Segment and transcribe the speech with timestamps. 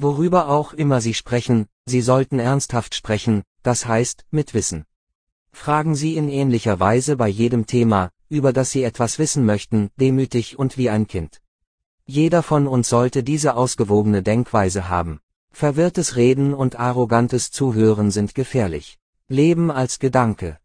[0.00, 4.84] Worüber auch immer Sie sprechen, Sie sollten ernsthaft sprechen, das heißt, mit Wissen.
[5.50, 10.56] Fragen Sie in ähnlicher Weise bei jedem Thema, über das Sie etwas wissen möchten, demütig
[10.56, 11.40] und wie ein Kind.
[12.06, 15.18] Jeder von uns sollte diese ausgewogene Denkweise haben.
[15.50, 18.98] Verwirrtes Reden und arrogantes Zuhören sind gefährlich.
[19.26, 20.56] Leben als Gedanke.